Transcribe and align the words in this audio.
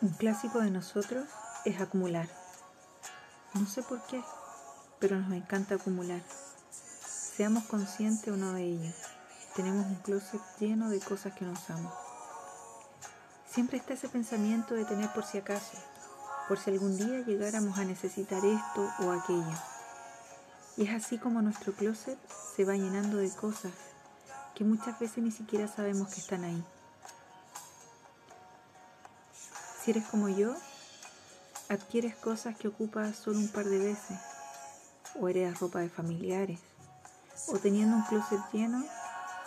Un 0.00 0.10
clásico 0.10 0.60
de 0.60 0.70
nosotros 0.70 1.26
es 1.64 1.80
acumular. 1.80 2.28
No 3.54 3.66
sé 3.66 3.82
por 3.82 4.00
qué, 4.06 4.22
pero 5.00 5.18
nos 5.18 5.32
encanta 5.32 5.74
acumular. 5.74 6.22
Seamos 6.70 7.64
conscientes 7.64 8.32
o 8.32 8.36
no 8.36 8.52
de 8.52 8.62
ello. 8.62 8.92
Tenemos 9.56 9.86
un 9.86 9.96
closet 9.96 10.40
lleno 10.60 10.88
de 10.88 11.00
cosas 11.00 11.34
que 11.34 11.44
no 11.44 11.50
usamos. 11.50 11.92
Siempre 13.50 13.78
está 13.78 13.94
ese 13.94 14.08
pensamiento 14.08 14.74
de 14.74 14.84
tener 14.84 15.12
por 15.12 15.24
si 15.24 15.38
acaso, 15.38 15.76
por 16.46 16.60
si 16.60 16.70
algún 16.70 16.96
día 16.96 17.26
llegáramos 17.26 17.76
a 17.76 17.84
necesitar 17.84 18.44
esto 18.44 18.88
o 19.00 19.10
aquello. 19.10 19.58
Y 20.76 20.86
es 20.86 20.94
así 20.94 21.18
como 21.18 21.42
nuestro 21.42 21.72
closet 21.72 22.18
se 22.54 22.64
va 22.64 22.74
llenando 22.74 23.16
de 23.16 23.30
cosas 23.32 23.72
que 24.54 24.62
muchas 24.62 24.96
veces 25.00 25.24
ni 25.24 25.32
siquiera 25.32 25.66
sabemos 25.66 26.14
que 26.14 26.20
están 26.20 26.44
ahí. 26.44 26.64
Si 29.88 29.92
eres 29.92 30.04
como 30.08 30.28
yo, 30.28 30.54
adquieres 31.70 32.14
cosas 32.14 32.54
que 32.58 32.68
ocupas 32.68 33.16
solo 33.16 33.38
un 33.38 33.48
par 33.48 33.64
de 33.64 33.78
veces, 33.78 34.18
o 35.18 35.30
heredas 35.30 35.60
ropa 35.60 35.78
de 35.78 35.88
familiares, 35.88 36.60
o 37.46 37.56
teniendo 37.58 37.96
un 37.96 38.02
closet 38.02 38.38
lleno, 38.52 38.84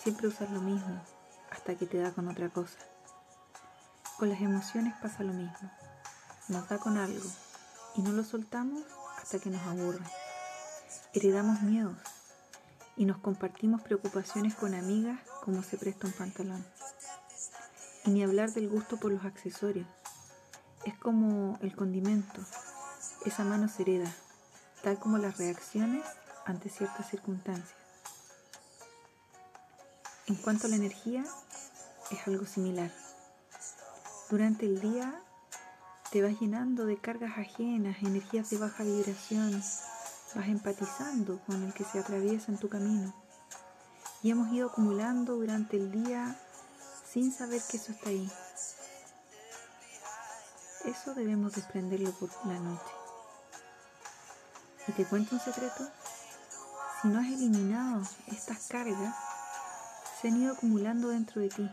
siempre 0.00 0.28
usas 0.28 0.48
lo 0.52 0.60
mismo 0.60 1.02
hasta 1.50 1.74
que 1.74 1.86
te 1.86 1.98
da 1.98 2.12
con 2.12 2.28
otra 2.28 2.50
cosa. 2.50 2.78
Con 4.16 4.28
las 4.28 4.40
emociones 4.40 4.94
pasa 5.02 5.24
lo 5.24 5.32
mismo. 5.32 5.72
Nos 6.46 6.68
da 6.68 6.78
con 6.78 6.98
algo 6.98 7.28
y 7.96 8.02
no 8.02 8.12
lo 8.12 8.22
soltamos 8.22 8.84
hasta 9.20 9.40
que 9.40 9.50
nos 9.50 9.66
aburre. 9.66 10.04
Heredamos 11.14 11.62
miedos 11.62 11.96
y 12.96 13.06
nos 13.06 13.18
compartimos 13.18 13.82
preocupaciones 13.82 14.54
con 14.54 14.76
amigas 14.76 15.18
como 15.42 15.64
se 15.64 15.78
presta 15.78 16.06
un 16.06 16.12
pantalón. 16.12 16.64
Y 18.04 18.10
ni 18.10 18.22
hablar 18.22 18.52
del 18.52 18.68
gusto 18.68 19.00
por 19.00 19.10
los 19.10 19.24
accesorios 19.24 19.88
es 20.88 20.98
como 20.98 21.58
el 21.60 21.76
condimento, 21.76 22.40
esa 23.24 23.44
mano 23.44 23.68
se 23.68 23.82
hereda, 23.82 24.10
tal 24.82 24.98
como 24.98 25.18
las 25.18 25.38
reacciones 25.38 26.04
ante 26.46 26.70
ciertas 26.70 27.08
circunstancias. 27.08 27.76
En 30.26 30.36
cuanto 30.36 30.66
a 30.66 30.70
la 30.70 30.76
energía, 30.76 31.24
es 32.10 32.26
algo 32.26 32.46
similar. 32.46 32.90
Durante 34.30 34.66
el 34.66 34.80
día 34.80 35.22
te 36.10 36.22
vas 36.22 36.40
llenando 36.40 36.86
de 36.86 36.96
cargas 36.96 37.36
ajenas, 37.36 38.02
energías 38.02 38.48
de 38.50 38.58
baja 38.58 38.82
vibración, 38.82 39.62
vas 40.34 40.48
empatizando 40.48 41.38
con 41.46 41.62
el 41.64 41.74
que 41.74 41.84
se 41.84 41.98
atraviesa 41.98 42.50
en 42.50 42.58
tu 42.58 42.68
camino. 42.68 43.14
Y 44.22 44.30
hemos 44.30 44.52
ido 44.52 44.68
acumulando 44.68 45.36
durante 45.36 45.76
el 45.76 45.90
día 45.90 46.36
sin 47.10 47.32
saber 47.32 47.60
que 47.70 47.76
eso 47.76 47.92
está 47.92 48.08
ahí. 48.10 48.30
Eso 50.88 51.12
debemos 51.12 51.52
desprenderlo 51.52 52.12
por 52.12 52.30
la 52.46 52.58
noche. 52.58 52.92
Y 54.86 54.92
te 54.92 55.04
cuento 55.04 55.34
un 55.34 55.40
secreto. 55.42 55.86
Si 57.02 57.08
no 57.08 57.20
has 57.20 57.26
eliminado 57.26 58.02
estas 58.28 58.68
cargas, 58.68 59.14
se 60.18 60.28
han 60.28 60.40
ido 60.40 60.54
acumulando 60.54 61.10
dentro 61.10 61.42
de 61.42 61.50
ti, 61.50 61.70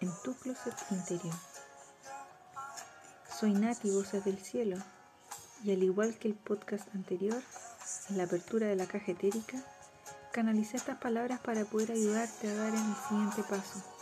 en 0.00 0.12
tu 0.22 0.32
closet 0.36 0.76
interior. 0.92 1.34
Soy 3.28 3.52
Nati, 3.52 3.90
Voces 3.90 4.24
del 4.24 4.38
Cielo, 4.38 4.76
y 5.64 5.72
al 5.72 5.82
igual 5.82 6.16
que 6.16 6.28
el 6.28 6.34
podcast 6.34 6.86
anterior, 6.94 7.42
en 8.10 8.18
la 8.18 8.24
apertura 8.24 8.68
de 8.68 8.76
la 8.76 8.86
caja 8.86 9.10
etérica, 9.10 9.58
canalicé 10.32 10.76
estas 10.76 10.98
palabras 10.98 11.40
para 11.40 11.64
poder 11.64 11.90
ayudarte 11.90 12.48
a 12.48 12.54
dar 12.54 12.74
el 12.74 12.94
siguiente 13.08 13.42
paso 13.42 13.93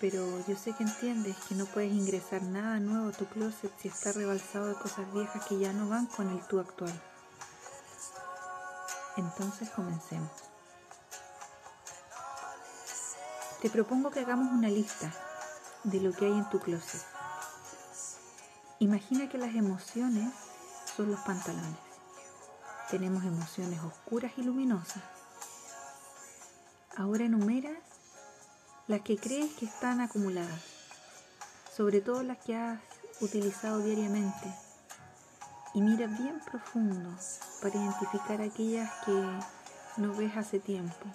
pero 0.00 0.44
yo 0.46 0.56
sé 0.56 0.72
que 0.72 0.82
entiendes 0.82 1.36
que 1.48 1.54
no 1.54 1.66
puedes 1.66 1.92
ingresar 1.92 2.42
nada 2.42 2.80
nuevo 2.80 3.08
a 3.08 3.12
tu 3.12 3.26
closet 3.26 3.72
si 3.78 3.88
está 3.88 4.12
rebalsado 4.12 4.66
de 4.66 4.74
cosas 4.74 5.12
viejas 5.12 5.44
que 5.46 5.58
ya 5.58 5.72
no 5.72 5.88
van 5.88 6.06
con 6.06 6.28
el 6.28 6.40
tú 6.46 6.60
actual. 6.60 6.92
Entonces 9.16 9.70
comencemos. 9.70 10.30
Te 13.62 13.70
propongo 13.70 14.10
que 14.10 14.20
hagamos 14.20 14.52
una 14.52 14.68
lista 14.68 15.10
de 15.84 16.00
lo 16.00 16.12
que 16.12 16.26
hay 16.26 16.32
en 16.32 16.48
tu 16.50 16.60
closet. 16.60 17.02
Imagina 18.80 19.28
que 19.28 19.38
las 19.38 19.54
emociones 19.54 20.30
son 20.96 21.10
los 21.10 21.20
pantalones. 21.20 21.78
Tenemos 22.90 23.24
emociones 23.24 23.80
oscuras 23.80 24.32
y 24.36 24.42
luminosas. 24.42 25.02
Ahora 26.96 27.24
enumera 27.24 27.70
las 28.86 29.00
que 29.00 29.16
crees 29.16 29.52
que 29.54 29.64
están 29.64 30.02
acumuladas, 30.02 30.60
sobre 31.74 32.02
todo 32.02 32.22
las 32.22 32.38
que 32.38 32.54
has 32.54 32.80
utilizado 33.20 33.78
diariamente. 33.78 34.54
Y 35.72 35.80
mira 35.80 36.06
bien 36.06 36.40
profundo 36.40 37.10
para 37.62 37.76
identificar 37.76 38.42
aquellas 38.42 38.90
que 39.04 39.40
no 39.96 40.14
ves 40.14 40.36
hace 40.36 40.60
tiempo, 40.60 41.06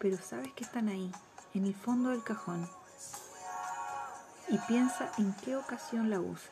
pero 0.00 0.16
sabes 0.16 0.52
que 0.54 0.64
están 0.64 0.88
ahí, 0.88 1.12
en 1.52 1.66
el 1.66 1.74
fondo 1.74 2.08
del 2.08 2.24
cajón. 2.24 2.68
Y 4.48 4.58
piensa 4.66 5.10
en 5.18 5.34
qué 5.44 5.56
ocasión 5.56 6.08
la 6.08 6.20
usas. 6.20 6.50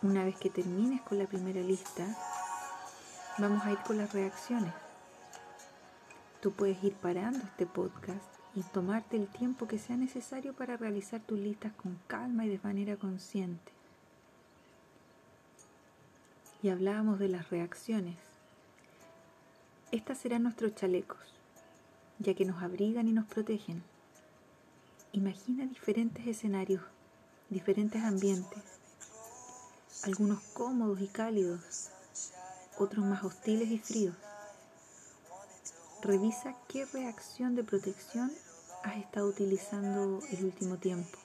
Una 0.00 0.24
vez 0.24 0.36
que 0.36 0.48
termines 0.48 1.02
con 1.02 1.18
la 1.18 1.26
primera 1.26 1.60
lista, 1.60 2.04
vamos 3.36 3.64
a 3.64 3.72
ir 3.72 3.78
con 3.80 3.98
las 3.98 4.12
reacciones. 4.12 4.72
Tú 6.40 6.52
puedes 6.52 6.82
ir 6.84 6.94
parando 6.94 7.40
este 7.40 7.66
podcast 7.66 8.22
y 8.54 8.62
tomarte 8.62 9.16
el 9.16 9.26
tiempo 9.26 9.66
que 9.66 9.78
sea 9.78 9.96
necesario 9.96 10.52
para 10.52 10.76
realizar 10.76 11.20
tus 11.20 11.38
listas 11.38 11.72
con 11.72 11.98
calma 12.06 12.46
y 12.46 12.48
de 12.48 12.60
manera 12.62 12.96
consciente. 12.96 13.72
Y 16.62 16.68
hablábamos 16.68 17.18
de 17.18 17.28
las 17.28 17.50
reacciones. 17.50 18.16
Estas 19.90 20.18
serán 20.18 20.44
nuestros 20.44 20.76
chalecos, 20.76 21.18
ya 22.20 22.34
que 22.34 22.44
nos 22.44 22.62
abrigan 22.62 23.08
y 23.08 23.12
nos 23.12 23.26
protegen. 23.26 23.82
Imagina 25.12 25.66
diferentes 25.66 26.24
escenarios, 26.26 26.82
diferentes 27.48 28.04
ambientes, 28.04 28.62
algunos 30.04 30.40
cómodos 30.52 31.00
y 31.00 31.08
cálidos, 31.08 31.90
otros 32.78 33.04
más 33.04 33.24
hostiles 33.24 33.70
y 33.70 33.78
fríos. 33.78 34.14
Revisa 36.00 36.54
qué 36.68 36.84
reacción 36.86 37.56
de 37.56 37.64
protección 37.64 38.32
has 38.84 38.98
estado 38.98 39.26
utilizando 39.26 40.20
el 40.30 40.44
último 40.44 40.76
tiempo. 40.76 41.18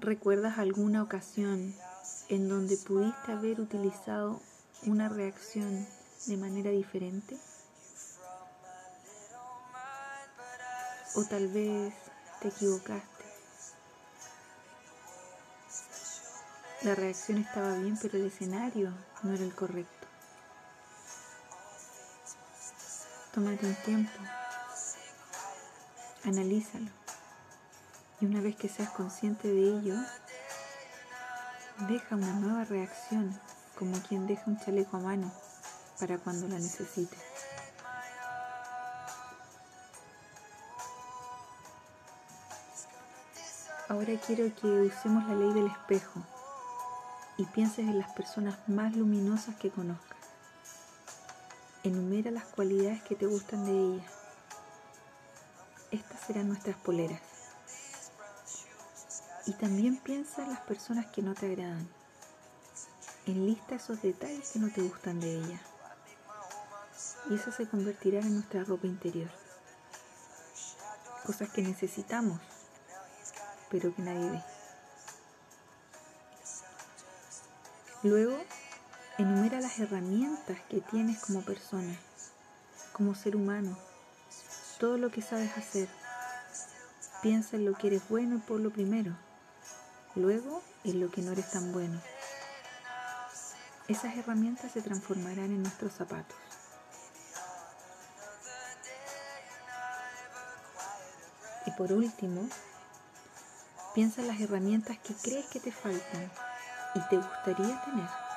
¿Recuerdas 0.00 0.58
alguna 0.58 1.04
ocasión 1.04 1.72
en 2.28 2.48
donde 2.48 2.76
pudiste 2.78 3.30
haber 3.30 3.60
utilizado 3.60 4.40
una 4.86 5.08
reacción 5.08 5.86
de 6.26 6.36
manera 6.36 6.70
diferente? 6.70 7.38
O 11.14 11.24
tal 11.24 11.46
vez 11.46 11.94
te 12.40 12.48
equivocaste. 12.48 13.24
La 16.82 16.96
reacción 16.96 17.38
estaba 17.38 17.74
bien, 17.74 17.96
pero 18.02 18.18
el 18.18 18.26
escenario 18.26 18.92
no 19.22 19.32
era 19.32 19.44
el 19.44 19.54
correcto. 19.54 20.07
Tómate 23.32 23.66
un 23.66 23.74
tiempo, 23.84 24.10
analízalo. 26.24 26.90
Y 28.20 28.26
una 28.26 28.40
vez 28.40 28.56
que 28.56 28.68
seas 28.68 28.90
consciente 28.90 29.48
de 29.48 29.78
ello, 29.78 29.94
deja 31.88 32.16
una 32.16 32.32
nueva 32.32 32.64
reacción, 32.64 33.38
como 33.78 34.00
quien 34.02 34.26
deja 34.26 34.42
un 34.46 34.58
chaleco 34.58 34.96
a 34.96 35.00
mano 35.00 35.30
para 36.00 36.18
cuando 36.18 36.48
la 36.48 36.56
necesite. 36.56 37.16
Ahora 43.88 44.12
quiero 44.26 44.54
que 44.54 44.66
usemos 44.66 45.26
la 45.28 45.34
ley 45.34 45.52
del 45.52 45.66
espejo 45.68 46.20
y 47.36 47.44
pienses 47.46 47.80
en 47.80 47.98
las 47.98 48.10
personas 48.12 48.58
más 48.68 48.96
luminosas 48.96 49.54
que 49.56 49.70
conozcas. 49.70 50.17
Enumera 51.88 52.30
las 52.30 52.44
cualidades 52.44 53.02
que 53.02 53.14
te 53.14 53.24
gustan 53.24 53.64
de 53.64 53.72
ella. 53.72 54.06
Estas 55.90 56.20
serán 56.20 56.48
nuestras 56.48 56.76
poleras. 56.76 57.22
Y 59.46 59.54
también 59.54 59.96
piensa 59.96 60.42
en 60.42 60.50
las 60.50 60.60
personas 60.60 61.06
que 61.06 61.22
no 61.22 61.32
te 61.32 61.46
agradan. 61.46 61.88
Enlista 63.24 63.76
esos 63.76 64.02
detalles 64.02 64.50
que 64.50 64.58
no 64.58 64.70
te 64.70 64.82
gustan 64.82 65.18
de 65.18 65.38
ella. 65.38 65.62
Y 67.30 67.36
eso 67.36 67.50
se 67.52 67.66
convertirá 67.66 68.20
en 68.20 68.34
nuestra 68.34 68.64
ropa 68.64 68.86
interior. 68.86 69.30
Cosas 71.24 71.48
que 71.48 71.62
necesitamos, 71.62 72.38
pero 73.70 73.94
que 73.94 74.02
nadie 74.02 74.30
ve. 74.30 74.42
Luego 78.02 78.38
Enumera 79.18 79.60
las 79.60 79.80
herramientas 79.80 80.58
que 80.70 80.80
tienes 80.80 81.18
como 81.18 81.42
persona, 81.42 81.92
como 82.92 83.16
ser 83.16 83.34
humano, 83.34 83.76
todo 84.78 84.96
lo 84.96 85.10
que 85.10 85.22
sabes 85.22 85.56
hacer. 85.56 85.88
Piensa 87.20 87.56
en 87.56 87.64
lo 87.64 87.74
que 87.74 87.88
eres 87.88 88.08
bueno 88.08 88.36
y 88.36 88.38
por 88.38 88.60
lo 88.60 88.70
primero. 88.70 89.16
Luego 90.14 90.62
en 90.84 91.00
lo 91.00 91.10
que 91.10 91.22
no 91.22 91.32
eres 91.32 91.50
tan 91.50 91.72
bueno. 91.72 92.00
Esas 93.88 94.16
herramientas 94.16 94.70
se 94.70 94.82
transformarán 94.82 95.46
en 95.46 95.64
nuestros 95.64 95.94
zapatos. 95.94 96.38
Y 101.66 101.72
por 101.72 101.92
último, 101.92 102.48
piensa 103.96 104.20
en 104.20 104.28
las 104.28 104.40
herramientas 104.40 104.96
que 104.98 105.14
crees 105.14 105.46
que 105.46 105.58
te 105.58 105.72
faltan 105.72 106.30
y 106.94 107.00
te 107.08 107.16
gustaría 107.16 107.84
tener. 107.84 108.27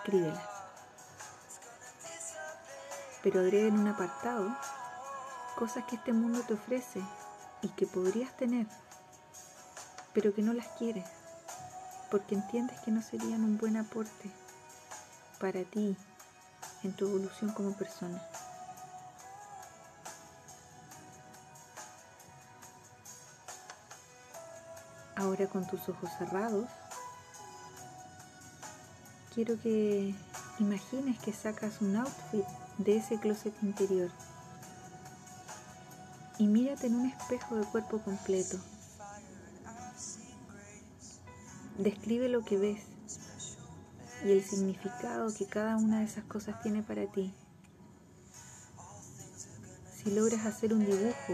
Escríbelas. 0.00 0.42
Pero 3.22 3.40
agrega 3.40 3.68
en 3.68 3.78
un 3.78 3.88
apartado 3.88 4.56
cosas 5.56 5.84
que 5.84 5.96
este 5.96 6.14
mundo 6.14 6.40
te 6.40 6.54
ofrece 6.54 7.02
y 7.60 7.68
que 7.68 7.86
podrías 7.86 8.34
tener, 8.34 8.66
pero 10.14 10.34
que 10.34 10.40
no 10.40 10.54
las 10.54 10.68
quieres, 10.78 11.04
porque 12.10 12.34
entiendes 12.34 12.80
que 12.80 12.90
no 12.90 13.02
serían 13.02 13.44
un 13.44 13.58
buen 13.58 13.76
aporte 13.76 14.30
para 15.38 15.64
ti 15.64 15.94
en 16.82 16.96
tu 16.96 17.06
evolución 17.06 17.52
como 17.52 17.74
persona. 17.74 18.22
Ahora 25.14 25.46
con 25.48 25.66
tus 25.66 25.86
ojos 25.90 26.08
cerrados, 26.16 26.70
quiero 29.42 29.58
que 29.62 30.14
imagines 30.58 31.18
que 31.18 31.32
sacas 31.32 31.80
un 31.80 31.96
outfit 31.96 32.44
de 32.76 32.98
ese 32.98 33.18
closet 33.18 33.54
interior 33.62 34.10
y 36.36 36.46
mírate 36.46 36.88
en 36.88 36.96
un 36.96 37.06
espejo 37.06 37.56
de 37.56 37.64
cuerpo 37.64 38.02
completo. 38.02 38.58
Describe 41.78 42.28
lo 42.28 42.44
que 42.44 42.58
ves 42.58 42.82
y 44.26 44.32
el 44.32 44.44
significado 44.44 45.32
que 45.32 45.46
cada 45.46 45.78
una 45.78 46.00
de 46.00 46.04
esas 46.04 46.24
cosas 46.24 46.60
tiene 46.60 46.82
para 46.82 47.10
ti. 47.10 47.32
Si 49.96 50.10
logras 50.10 50.44
hacer 50.44 50.74
un 50.74 50.84
dibujo 50.84 51.32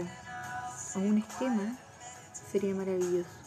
o 0.95 0.99
un 0.99 1.17
esquema, 1.17 1.77
sería 2.53 2.73
maravilloso. 2.73 3.46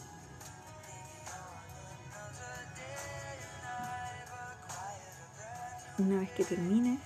Una 5.97 6.19
vez 6.19 6.31
que 6.31 6.45
termines, 6.45 6.99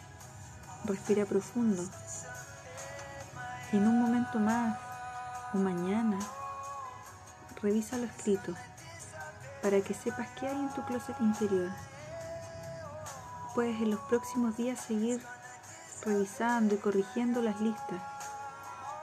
respira 0.86 1.26
profundo. 1.26 1.84
Y 3.72 3.78
en 3.78 3.88
un 3.88 4.02
momento 4.02 4.40
más 4.40 4.78
o 5.54 5.58
mañana, 5.58 6.20
revisa 7.62 7.98
lo 7.98 8.06
escrito 8.06 8.54
para 9.62 9.82
que 9.82 9.94
sepas 9.94 10.30
qué 10.40 10.48
hay 10.48 10.56
en 10.56 10.70
tu 10.74 10.84
closet 10.86 11.20
interior. 11.20 11.72
Puedes 13.56 13.82
en 13.82 13.90
los 13.92 14.00
próximos 14.02 14.56
días 14.56 14.80
seguir 14.80 15.26
revisando 16.04 16.76
y 16.76 16.78
corrigiendo 16.78 17.42
las 17.42 17.60
listas, 17.60 18.02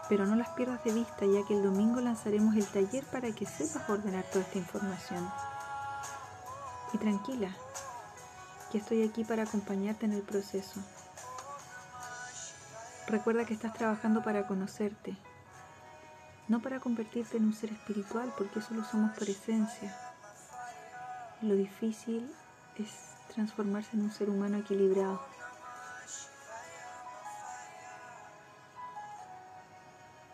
pero 0.08 0.24
no 0.26 0.36
las 0.36 0.50
pierdas 0.50 0.84
de 0.84 0.92
vista 0.92 1.26
ya 1.26 1.44
que 1.46 1.54
el 1.54 1.64
domingo 1.64 2.00
lanzaremos 2.00 2.54
el 2.54 2.66
taller 2.66 3.04
para 3.06 3.32
que 3.32 3.46
sepas 3.46 3.88
ordenar 3.88 4.24
toda 4.24 4.44
esta 4.44 4.58
información. 4.58 5.28
Y 6.92 6.98
tranquila, 6.98 7.50
que 8.72 8.78
estoy 8.78 9.06
aquí 9.06 9.22
para 9.22 9.42
acompañarte 9.42 10.06
en 10.06 10.14
el 10.14 10.22
proceso. 10.22 10.80
Recuerda 13.06 13.44
que 13.44 13.52
estás 13.52 13.74
trabajando 13.74 14.24
para 14.24 14.46
conocerte, 14.46 15.14
no 16.48 16.62
para 16.62 16.80
convertirte 16.80 17.36
en 17.36 17.44
un 17.44 17.52
ser 17.52 17.70
espiritual, 17.70 18.32
porque 18.38 18.60
eso 18.60 18.72
lo 18.72 18.82
somos 18.84 19.10
por 19.18 19.28
esencia. 19.28 19.94
Lo 21.42 21.54
difícil 21.54 22.34
es 22.78 22.88
transformarse 23.34 23.90
en 23.92 24.04
un 24.04 24.10
ser 24.10 24.30
humano 24.30 24.56
equilibrado. 24.56 25.20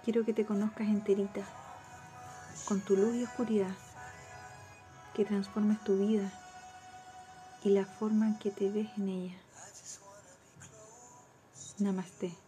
Quiero 0.04 0.24
que 0.24 0.32
te 0.32 0.46
conozcas 0.46 0.86
enterita, 0.86 1.42
con 2.66 2.80
tu 2.82 2.96
luz 2.96 3.16
y 3.16 3.24
oscuridad, 3.24 3.74
que 5.14 5.24
transformes 5.24 5.82
tu 5.82 5.98
vida 5.98 6.30
y 7.64 7.70
la 7.70 7.84
forma 7.84 8.26
en 8.26 8.38
que 8.38 8.50
te 8.50 8.70
ves 8.70 8.88
en 8.96 9.08
ella. 9.08 9.36
Namaste. 11.78 12.47